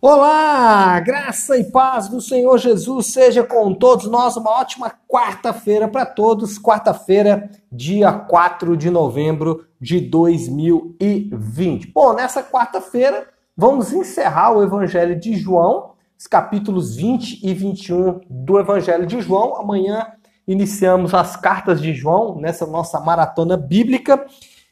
Olá, 0.00 1.00
graça 1.00 1.58
e 1.58 1.64
paz 1.72 2.08
do 2.08 2.20
Senhor 2.20 2.56
Jesus 2.56 3.06
seja 3.06 3.42
com 3.42 3.74
todos 3.74 4.06
nós. 4.06 4.36
Uma 4.36 4.52
ótima 4.52 4.92
quarta-feira 5.08 5.88
para 5.88 6.06
todos. 6.06 6.56
Quarta-feira, 6.56 7.50
dia 7.70 8.12
4 8.12 8.76
de 8.76 8.90
novembro 8.90 9.66
de 9.80 10.00
2020. 10.00 11.90
Bom, 11.92 12.12
nessa 12.14 12.44
quarta-feira 12.44 13.26
vamos 13.56 13.92
encerrar 13.92 14.52
o 14.52 14.62
Evangelho 14.62 15.18
de 15.18 15.34
João, 15.34 15.94
os 16.16 16.28
capítulos 16.28 16.94
20 16.94 17.44
e 17.44 17.52
21 17.52 18.20
do 18.30 18.60
Evangelho 18.60 19.04
de 19.04 19.20
João. 19.20 19.56
Amanhã 19.56 20.12
iniciamos 20.46 21.12
as 21.12 21.34
cartas 21.34 21.82
de 21.82 21.92
João 21.92 22.40
nessa 22.40 22.64
nossa 22.68 23.00
maratona 23.00 23.56
bíblica 23.56 24.24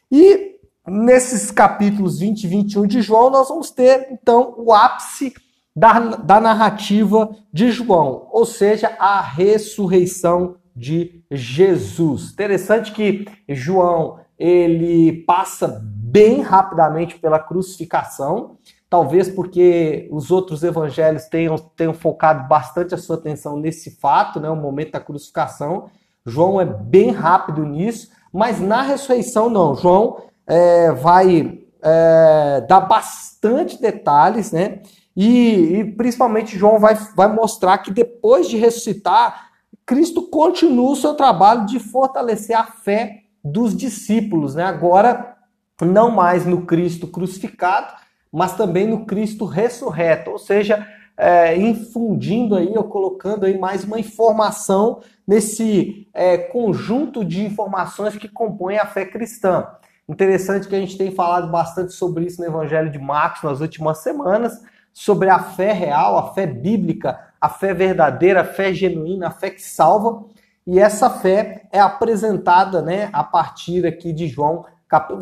e 0.09 0.56
Nesses 0.87 1.51
capítulos 1.51 2.19
20 2.19 2.43
e 2.43 2.47
21 2.47 2.87
de 2.87 3.01
João, 3.01 3.29
nós 3.29 3.49
vamos 3.49 3.69
ter, 3.71 4.07
então, 4.11 4.53
o 4.57 4.73
ápice 4.73 5.33
da, 5.75 5.99
da 5.99 6.39
narrativa 6.39 7.29
de 7.51 7.71
João, 7.71 8.27
ou 8.31 8.45
seja, 8.45 8.95
a 8.97 9.21
ressurreição 9.21 10.55
de 10.73 11.23
Jesus. 11.29 12.31
Interessante 12.31 12.91
que 12.91 13.25
João 13.49 14.19
ele 14.39 15.23
passa 15.23 15.81
bem 15.83 16.41
rapidamente 16.41 17.19
pela 17.19 17.39
crucificação, 17.39 18.57
talvez 18.89 19.27
porque 19.27 20.07
os 20.11 20.31
outros 20.31 20.63
evangelhos 20.63 21.25
tenham, 21.25 21.57
tenham 21.57 21.93
focado 21.93 22.47
bastante 22.47 22.95
a 22.95 22.97
sua 22.97 23.17
atenção 23.17 23.57
nesse 23.57 23.91
fato, 23.99 24.39
né, 24.39 24.49
o 24.49 24.55
momento 24.55 24.91
da 24.91 24.99
crucificação. 24.99 25.89
João 26.25 26.61
é 26.61 26.65
bem 26.65 27.11
rápido 27.11 27.65
nisso, 27.65 28.09
mas 28.31 28.61
na 28.61 28.83
ressurreição 28.83 29.49
não. 29.49 29.75
João 29.75 30.21
é, 30.47 30.91
vai 30.91 31.59
é, 31.81 32.61
dar 32.67 32.81
bastante 32.81 33.81
detalhes, 33.81 34.51
né? 34.51 34.79
E, 35.15 35.79
e, 35.79 35.91
principalmente 35.93 36.57
João 36.57 36.79
vai, 36.79 36.95
vai 37.15 37.27
mostrar 37.27 37.79
que 37.79 37.91
depois 37.91 38.47
de 38.47 38.55
ressuscitar, 38.55 39.49
Cristo 39.85 40.29
continua 40.29 40.91
o 40.91 40.95
seu 40.95 41.15
trabalho 41.15 41.65
de 41.65 41.79
fortalecer 41.79 42.55
a 42.55 42.63
fé 42.63 43.23
dos 43.43 43.75
discípulos, 43.75 44.55
né? 44.55 44.63
Agora, 44.63 45.35
não 45.81 46.11
mais 46.11 46.45
no 46.45 46.65
Cristo 46.65 47.07
crucificado, 47.07 47.93
mas 48.31 48.55
também 48.55 48.87
no 48.87 49.05
Cristo 49.05 49.45
ressurreto, 49.45 50.31
ou 50.31 50.37
seja, 50.37 50.85
é, 51.17 51.57
infundindo 51.57 52.55
aí 52.55 52.77
ou 52.77 52.83
colocando 52.83 53.45
aí 53.45 53.57
mais 53.57 53.83
uma 53.83 53.99
informação 53.99 55.01
nesse 55.27 56.07
é, 56.13 56.37
conjunto 56.37 57.25
de 57.25 57.43
informações 57.43 58.15
que 58.15 58.27
compõem 58.27 58.77
a 58.77 58.85
fé 58.85 59.05
cristã. 59.05 59.65
Interessante 60.09 60.69
que 60.69 60.75
a 60.75 60.79
gente 60.79 60.97
tem 60.97 61.11
falado 61.11 61.51
bastante 61.51 61.91
sobre 61.91 62.25
isso 62.25 62.39
no 62.39 62.47
Evangelho 62.47 62.89
de 62.89 62.97
Marcos 62.97 63.43
nas 63.43 63.59
últimas 63.59 63.97
semanas, 63.97 64.61
sobre 64.93 65.29
a 65.29 65.37
fé 65.37 65.73
real, 65.73 66.17
a 66.17 66.33
fé 66.33 66.47
bíblica, 66.47 67.19
a 67.41 67.49
fé 67.49 67.73
verdadeira, 67.73 68.41
a 68.41 68.45
fé 68.45 68.73
genuína, 68.73 69.27
a 69.27 69.31
fé 69.31 69.49
que 69.49 69.61
salva. 69.61 70.25
E 70.65 70.79
essa 70.79 71.09
fé 71.09 71.67
é 71.73 71.79
apresentada 71.79 72.81
né, 72.81 73.09
a 73.11 73.23
partir 73.23 73.85
aqui 73.85 74.13
de 74.13 74.27
João. 74.27 74.65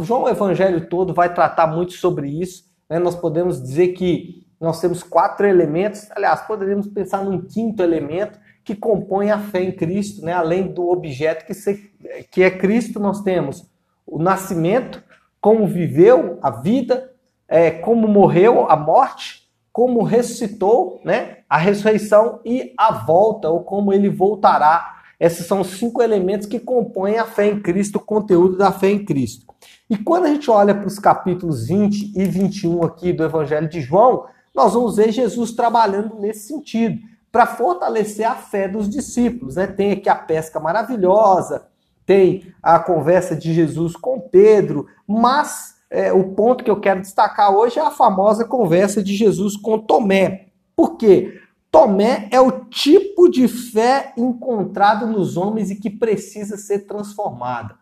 João, 0.01 0.23
o 0.23 0.29
Evangelho 0.29 0.87
todo, 0.87 1.15
vai 1.15 1.33
tratar 1.33 1.65
muito 1.65 1.93
sobre 1.93 2.29
isso. 2.29 2.65
Né? 2.87 2.99
Nós 2.99 3.15
podemos 3.15 3.61
dizer 3.61 3.89
que 3.89 4.45
nós 4.61 4.79
temos 4.79 5.01
quatro 5.01 5.47
elementos, 5.47 6.09
aliás, 6.11 6.41
poderíamos 6.41 6.87
pensar 6.87 7.23
num 7.23 7.41
quinto 7.41 7.81
elemento 7.81 8.39
que 8.63 8.75
compõe 8.75 9.31
a 9.31 9.39
fé 9.39 9.63
em 9.63 9.71
Cristo, 9.71 10.23
né? 10.23 10.33
além 10.33 10.71
do 10.71 10.89
objeto 10.89 11.45
que, 11.45 11.53
se, 11.55 11.91
que 12.31 12.43
é 12.43 12.51
Cristo, 12.51 12.99
nós 12.99 13.21
temos 13.21 13.67
o 14.05 14.19
nascimento, 14.19 15.03
como 15.41 15.67
viveu 15.67 16.39
a 16.41 16.49
vida, 16.49 17.11
é, 17.47 17.71
como 17.71 18.07
morreu 18.07 18.69
a 18.69 18.75
morte, 18.75 19.43
como 19.71 20.03
ressuscitou, 20.03 21.01
né? 21.03 21.39
A 21.49 21.57
ressurreição 21.57 22.39
e 22.45 22.73
a 22.77 22.91
volta, 22.91 23.49
ou 23.49 23.63
como 23.63 23.91
ele 23.91 24.09
voltará. 24.09 25.01
Esses 25.19 25.45
são 25.45 25.61
os 25.61 25.67
cinco 25.77 26.01
elementos 26.01 26.47
que 26.47 26.59
compõem 26.59 27.17
a 27.17 27.25
fé 27.25 27.47
em 27.47 27.61
Cristo, 27.61 27.97
o 27.97 28.01
conteúdo 28.01 28.57
da 28.57 28.71
fé 28.71 28.89
em 28.89 29.03
Cristo. 29.03 29.45
E 29.89 29.97
quando 29.97 30.25
a 30.25 30.29
gente 30.29 30.49
olha 30.49 30.73
para 30.73 30.87
os 30.87 30.97
capítulos 30.97 31.67
20 31.67 32.17
e 32.17 32.25
21 32.25 32.83
aqui 32.83 33.13
do 33.13 33.23
Evangelho 33.23 33.69
de 33.69 33.81
João, 33.81 34.25
nós 34.53 34.73
vamos 34.73 34.95
ver 34.95 35.11
Jesus 35.11 35.51
trabalhando 35.51 36.15
nesse 36.19 36.47
sentido, 36.47 36.99
para 37.31 37.45
fortalecer 37.45 38.25
a 38.25 38.35
fé 38.35 38.67
dos 38.67 38.89
discípulos. 38.89 39.57
Né? 39.57 39.67
Tem 39.67 39.91
aqui 39.91 40.09
a 40.09 40.15
pesca 40.15 40.59
maravilhosa, 40.59 41.67
tem 42.05 42.53
a 42.61 42.79
conversa 42.79 43.35
de 43.35 43.53
Jesus 43.53 43.95
com 43.95 44.19
Pedro, 44.19 44.87
mas 45.07 45.75
é, 45.89 46.11
o 46.13 46.33
ponto 46.33 46.63
que 46.63 46.69
eu 46.69 46.79
quero 46.79 47.01
destacar 47.01 47.53
hoje 47.53 47.79
é 47.79 47.81
a 47.81 47.91
famosa 47.91 48.45
conversa 48.45 49.03
de 49.03 49.15
Jesus 49.15 49.55
com 49.55 49.79
Tomé. 49.79 50.47
Por 50.75 50.97
quê? 50.97 51.39
Tomé 51.71 52.27
é 52.31 52.39
o 52.39 52.51
tipo 52.51 53.29
de 53.29 53.47
fé 53.47 54.13
encontrado 54.17 55.07
nos 55.07 55.35
homens 55.35 55.71
e 55.71 55.75
que 55.75 55.89
precisa 55.89 56.57
ser 56.57 56.79
transformada. 56.79 57.75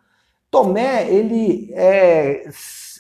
Tomé, 0.50 1.12
ele 1.12 1.72
é, 1.74 2.48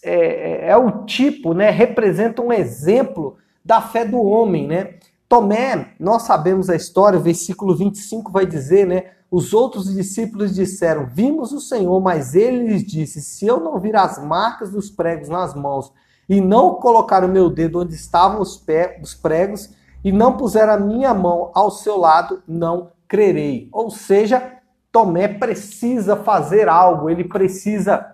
é, 0.04 0.70
é 0.70 0.78
o 0.78 1.06
tipo, 1.06 1.54
né, 1.54 1.70
representa 1.70 2.42
um 2.42 2.52
exemplo 2.52 3.38
da 3.64 3.82
fé 3.82 4.04
do 4.04 4.22
homem, 4.22 4.68
né? 4.68 4.96
Tomé, 5.30 5.94
nós 6.00 6.24
sabemos 6.24 6.70
a 6.70 6.76
história, 6.76 7.18
o 7.18 7.24
versículo 7.24 7.76
25 7.76 8.32
vai 8.32 8.46
dizer, 8.46 8.86
né? 8.86 9.12
Os 9.34 9.52
outros 9.52 9.92
discípulos 9.92 10.54
disseram: 10.54 11.08
Vimos 11.08 11.52
o 11.52 11.60
Senhor, 11.60 12.00
mas 12.00 12.36
ele 12.36 12.68
lhes 12.68 12.86
disse: 12.86 13.20
Se 13.20 13.48
eu 13.48 13.60
não 13.60 13.80
vir 13.80 13.96
as 13.96 14.24
marcas 14.24 14.70
dos 14.70 14.92
pregos 14.92 15.28
nas 15.28 15.56
mãos 15.56 15.92
e 16.30 16.40
não 16.40 16.76
colocar 16.76 17.24
o 17.26 17.28
meu 17.28 17.50
dedo 17.50 17.82
onde 17.82 17.96
estavam 17.96 18.40
os, 18.40 18.58
pé, 18.58 19.00
os 19.02 19.16
pregos 19.16 19.72
e 20.04 20.12
não 20.12 20.38
puser 20.38 20.70
a 20.70 20.78
minha 20.78 21.16
mão 21.16 21.50
ao 21.56 21.72
seu 21.72 21.98
lado, 21.98 22.44
não 22.48 22.92
crerei. 23.08 23.70
Ou 23.72 23.90
seja, 23.90 24.60
Tomé 24.92 25.28
precisa 25.28 26.16
fazer 26.16 26.70
algo, 26.70 27.10
ele 27.10 27.24
precisa 27.24 28.14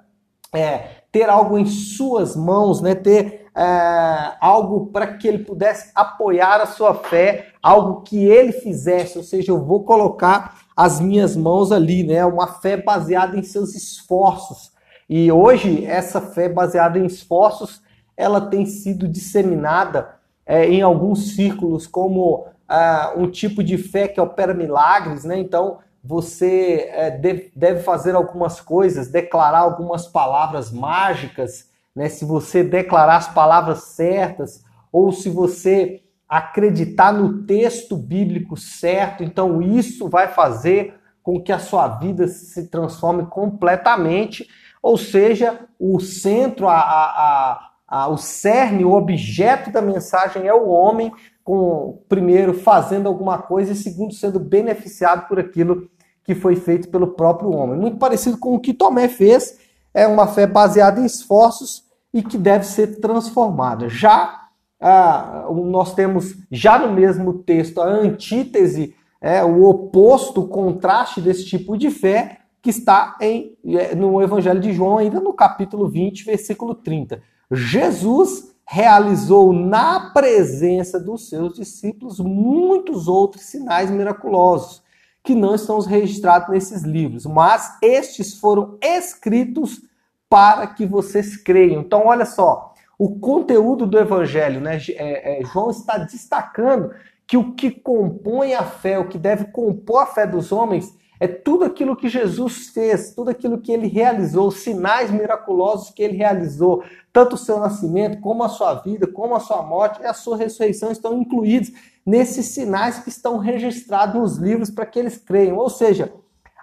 é, 0.53 1.01
ter 1.11 1.29
algo 1.29 1.57
em 1.57 1.65
suas 1.65 2.33
mãos, 2.33 2.79
né? 2.79 2.95
ter 2.95 3.45
é, 3.53 4.37
algo 4.39 4.85
para 4.85 5.17
que 5.17 5.27
ele 5.27 5.39
pudesse 5.39 5.91
apoiar 5.93 6.61
a 6.61 6.65
sua 6.65 6.93
fé, 6.93 7.47
algo 7.61 8.03
que 8.03 8.23
ele 8.23 8.53
fizesse, 8.53 9.17
ou 9.17 9.23
seja, 9.25 9.51
eu 9.51 9.59
vou 9.59 9.83
colocar 9.83 10.68
as 10.79 11.01
minhas 11.01 11.35
mãos 11.35 11.73
ali, 11.73 12.03
né? 12.03 12.25
Uma 12.25 12.47
fé 12.47 12.77
baseada 12.77 13.37
em 13.37 13.43
seus 13.43 13.75
esforços. 13.75 14.71
E 15.09 15.29
hoje 15.29 15.85
essa 15.85 16.21
fé 16.21 16.47
baseada 16.47 16.97
em 16.97 17.05
esforços, 17.05 17.81
ela 18.15 18.39
tem 18.39 18.65
sido 18.65 19.05
disseminada 19.05 20.15
é, 20.45 20.69
em 20.69 20.81
alguns 20.81 21.35
círculos 21.35 21.85
como 21.85 22.45
é, 22.69 23.13
um 23.17 23.29
tipo 23.29 23.61
de 23.61 23.77
fé 23.77 24.07
que 24.07 24.21
opera 24.21 24.53
milagres, 24.53 25.25
né? 25.25 25.37
Então 25.37 25.79
você 26.01 26.89
é, 26.93 27.11
deve 27.53 27.81
fazer 27.81 28.15
algumas 28.15 28.61
coisas, 28.61 29.09
declarar 29.09 29.59
algumas 29.59 30.07
palavras 30.07 30.71
mágicas, 30.71 31.67
né? 31.93 32.07
Se 32.07 32.23
você 32.23 32.63
declarar 32.63 33.17
as 33.17 33.27
palavras 33.27 33.79
certas 33.79 34.63
ou 34.93 35.11
se 35.11 35.29
você 35.29 36.03
acreditar 36.29 37.11
no 37.11 37.41
texto 37.43 37.97
bíblico 37.97 38.55
certo, 38.55 39.23
então 39.23 39.59
isso 39.61 40.07
vai 40.07 40.27
fazer 40.27 40.93
com 41.23 41.41
que 41.41 41.51
a 41.51 41.57
sua 41.57 41.87
vida 41.87 42.27
se 42.27 42.69
transforme 42.69 43.25
completamente, 43.25 44.47
ou 44.81 44.95
seja, 44.95 45.67
o 45.79 45.99
centro, 45.99 46.67
a, 46.67 46.79
a, 46.79 47.69
a, 47.87 48.07
o 48.09 48.17
cerne, 48.17 48.85
o 48.85 48.93
objeto 48.93 49.71
da 49.71 49.81
mensagem 49.81 50.47
é 50.47 50.53
o 50.53 50.69
homem, 50.69 51.11
com 51.43 52.03
primeiro 52.07 52.53
fazendo 52.53 53.07
alguma 53.07 53.39
coisa 53.39 53.73
e 53.73 53.75
segundo 53.75 54.13
sendo 54.13 54.39
beneficiado 54.39 55.27
por 55.27 55.39
aquilo 55.39 55.89
que 56.23 56.35
foi 56.35 56.55
feito 56.55 56.89
pelo 56.89 57.07
próprio 57.07 57.49
homem. 57.51 57.75
Muito 57.75 57.97
parecido 57.97 58.37
com 58.37 58.53
o 58.53 58.59
que 58.59 58.73
Tomé 58.73 59.07
fez, 59.07 59.57
é 59.93 60.05
uma 60.05 60.27
fé 60.27 60.45
baseada 60.45 61.01
em 61.01 61.05
esforços 61.05 61.83
e 62.13 62.21
que 62.21 62.37
deve 62.37 62.65
ser 62.65 62.99
transformada. 62.99 63.89
Já 63.89 64.48
ah, 64.79 65.47
nós 65.51 65.93
temos 65.93 66.35
já 66.49 66.79
no 66.79 66.93
mesmo 66.93 67.33
texto 67.33 67.81
a 67.81 67.85
antítese, 67.85 68.95
é, 69.21 69.43
o 69.43 69.63
oposto, 69.65 70.41
o 70.41 70.47
contraste 70.47 71.19
desse 71.19 71.45
tipo 71.45 71.77
de 71.77 71.91
fé, 71.91 72.39
que 72.61 72.69
está 72.69 73.17
em, 73.21 73.57
é, 73.65 73.95
no 73.95 74.21
Evangelho 74.21 74.59
de 74.59 74.73
João, 74.73 74.97
ainda 74.97 75.19
no 75.19 75.33
capítulo 75.33 75.87
20, 75.89 76.23
versículo 76.25 76.75
30. 76.75 77.21
Jesus 77.51 78.55
realizou 78.65 79.51
na 79.51 80.11
presença 80.11 80.99
dos 80.99 81.27
seus 81.27 81.53
discípulos 81.53 82.19
muitos 82.19 83.07
outros 83.07 83.43
sinais 83.43 83.89
miraculosos 83.89 84.83
que 85.23 85.33
não 85.33 85.55
estão 85.55 85.79
registrados 85.79 86.49
nesses 86.49 86.83
livros, 86.83 87.25
mas 87.25 87.77
estes 87.81 88.35
foram 88.39 88.77
escritos 88.81 89.81
para 90.29 90.67
que 90.67 90.85
vocês 90.85 91.35
creiam. 91.35 91.81
Então, 91.81 92.05
olha 92.05 92.25
só, 92.25 92.73
o 92.99 93.17
conteúdo 93.17 93.87
do 93.87 93.97
evangelho, 93.97 94.59
né? 94.59 94.77
É, 94.89 95.39
é, 95.39 95.45
João 95.45 95.71
está 95.71 95.97
destacando 95.97 96.93
que 97.25 97.37
o 97.37 97.53
que 97.53 97.71
compõe 97.71 98.53
a 98.53 98.63
fé, 98.63 98.99
o 98.99 99.07
que 99.07 99.17
deve 99.17 99.45
compor 99.45 100.03
a 100.03 100.05
fé 100.05 100.27
dos 100.27 100.51
homens, 100.51 100.93
É 101.21 101.27
tudo 101.27 101.65
aquilo 101.65 101.97
que 101.97 102.07
Jesus 102.07 102.69
fez, 102.69 103.13
tudo 103.13 103.29
aquilo 103.29 103.59
que 103.59 103.73
ele 103.73 103.87
realizou, 103.87 104.49
sinais 104.51 105.11
miraculosos 105.11 105.89
que 105.89 106.01
ele 106.01 106.15
realizou, 106.15 106.81
tanto 107.11 107.33
o 107.35 107.37
seu 107.37 107.59
nascimento, 107.59 108.21
como 108.21 108.41
a 108.41 108.47
sua 108.47 108.75
vida, 108.75 109.05
como 109.05 109.35
a 109.35 109.39
sua 109.41 109.61
morte 109.61 110.01
e 110.01 110.05
a 110.05 110.13
sua 110.13 110.37
ressurreição 110.37 110.91
estão 110.91 111.13
incluídos 111.21 111.71
nesses 112.05 112.45
sinais 112.47 112.99
que 112.99 113.09
estão 113.09 113.37
registrados 113.37 114.15
nos 114.15 114.37
livros 114.37 114.69
para 114.69 114.85
que 114.85 114.97
eles 114.97 115.17
creiam. 115.17 115.57
Ou 115.57 115.69
seja, 115.69 116.13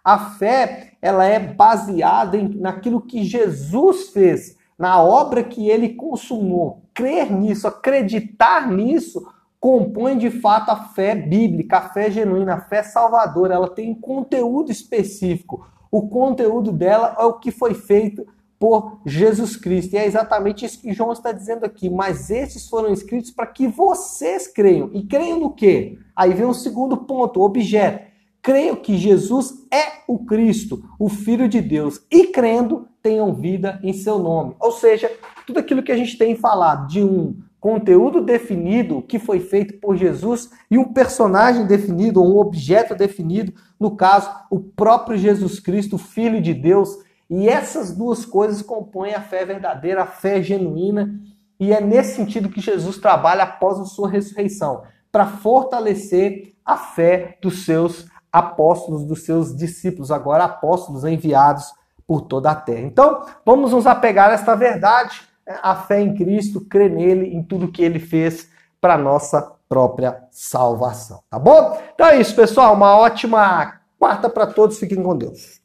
a 0.02 0.18
fé 0.18 0.92
ela 1.02 1.24
é 1.26 1.38
baseada 1.38 2.38
em, 2.38 2.48
naquilo 2.48 3.02
que 3.02 3.24
Jesus 3.24 4.08
fez, 4.08 4.56
na 4.78 5.02
obra 5.02 5.42
que 5.42 5.68
ele 5.68 5.90
consumou. 5.90 6.82
Crer 6.92 7.30
nisso, 7.32 7.66
acreditar 7.66 8.70
nisso, 8.70 9.26
compõe 9.58 10.16
de 10.18 10.30
fato 10.30 10.70
a 10.70 10.76
fé 10.76 11.14
bíblica, 11.14 11.78
a 11.78 11.88
fé 11.88 12.10
genuína, 12.10 12.54
a 12.54 12.60
fé 12.60 12.82
salvadora. 12.82 13.54
Ela 13.54 13.68
tem 13.68 13.94
conteúdo 13.94 14.70
específico. 14.70 15.66
O 15.90 16.08
conteúdo 16.08 16.72
dela 16.72 17.16
é 17.18 17.24
o 17.24 17.38
que 17.38 17.50
foi 17.50 17.74
feito 17.74 18.26
por 18.58 19.00
Jesus 19.04 19.56
Cristo. 19.56 19.94
E 19.94 19.98
é 19.98 20.06
exatamente 20.06 20.64
isso 20.64 20.80
que 20.80 20.92
João 20.92 21.12
está 21.12 21.32
dizendo 21.32 21.64
aqui. 21.64 21.88
Mas 21.88 22.30
esses 22.30 22.68
foram 22.68 22.92
escritos 22.92 23.30
para 23.30 23.46
que 23.46 23.66
vocês 23.66 24.46
creiam. 24.46 24.90
E 24.92 25.04
creiam 25.04 25.40
no 25.40 25.52
quê? 25.52 25.98
Aí 26.14 26.32
vem 26.32 26.46
o 26.46 26.50
um 26.50 26.54
segundo 26.54 26.96
ponto, 26.98 27.40
o 27.40 27.44
objeto. 27.44 28.15
Creio 28.46 28.76
que 28.76 28.96
Jesus 28.96 29.66
é 29.72 30.02
o 30.06 30.20
Cristo, 30.20 30.88
o 31.00 31.08
Filho 31.08 31.48
de 31.48 31.60
Deus. 31.60 32.00
E 32.08 32.28
crendo, 32.28 32.86
tenham 33.02 33.34
vida 33.34 33.80
em 33.82 33.92
seu 33.92 34.20
nome. 34.20 34.54
Ou 34.60 34.70
seja, 34.70 35.10
tudo 35.44 35.58
aquilo 35.58 35.82
que 35.82 35.90
a 35.90 35.96
gente 35.96 36.16
tem 36.16 36.36
falado 36.36 36.86
de 36.86 37.02
um 37.02 37.42
conteúdo 37.58 38.22
definido 38.22 39.02
que 39.02 39.18
foi 39.18 39.40
feito 39.40 39.80
por 39.80 39.96
Jesus 39.96 40.48
e 40.70 40.78
um 40.78 40.92
personagem 40.92 41.66
definido, 41.66 42.22
um 42.22 42.36
objeto 42.36 42.94
definido, 42.94 43.52
no 43.80 43.96
caso, 43.96 44.30
o 44.48 44.60
próprio 44.60 45.18
Jesus 45.18 45.58
Cristo, 45.58 45.98
Filho 45.98 46.40
de 46.40 46.54
Deus. 46.54 46.96
E 47.28 47.48
essas 47.48 47.92
duas 47.96 48.24
coisas 48.24 48.62
compõem 48.62 49.12
a 49.12 49.22
fé 49.22 49.44
verdadeira, 49.44 50.04
a 50.04 50.06
fé 50.06 50.40
genuína, 50.40 51.18
e 51.58 51.72
é 51.72 51.80
nesse 51.80 52.14
sentido 52.14 52.48
que 52.48 52.60
Jesus 52.60 52.96
trabalha 52.98 53.42
após 53.42 53.80
a 53.80 53.84
sua 53.84 54.08
ressurreição, 54.08 54.84
para 55.10 55.26
fortalecer 55.26 56.54
a 56.64 56.76
fé 56.76 57.38
dos 57.42 57.64
seus 57.64 58.06
apóstolos, 58.38 59.04
dos 59.04 59.24
seus 59.24 59.56
discípulos, 59.56 60.10
agora 60.10 60.44
apóstolos 60.44 61.04
enviados 61.04 61.72
por 62.06 62.22
toda 62.22 62.50
a 62.50 62.54
terra. 62.54 62.80
Então, 62.80 63.24
vamos 63.44 63.72
nos 63.72 63.86
apegar 63.86 64.30
a 64.30 64.34
esta 64.34 64.54
verdade 64.54 65.22
a 65.62 65.74
fé 65.76 66.00
em 66.00 66.14
Cristo, 66.14 66.60
crer 66.60 66.90
nele, 66.90 67.34
em 67.34 67.42
tudo 67.42 67.70
que 67.70 67.82
ele 67.82 67.98
fez 67.98 68.48
para 68.80 68.98
nossa 68.98 69.52
própria 69.68 70.24
salvação, 70.30 71.22
tá 71.28 71.38
bom? 71.38 71.80
Então 71.94 72.06
é 72.06 72.20
isso, 72.20 72.34
pessoal. 72.34 72.74
Uma 72.74 72.96
ótima 72.96 73.80
quarta 73.98 74.28
para 74.28 74.46
todos. 74.46 74.78
Fiquem 74.78 75.02
com 75.02 75.16
Deus. 75.16 75.60